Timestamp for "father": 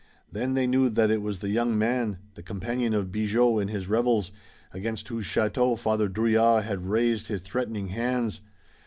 5.75-6.07